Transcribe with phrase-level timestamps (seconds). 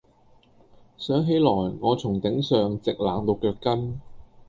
[0.97, 1.49] 想起來，
[1.79, 4.01] 我從頂上直冷到腳跟。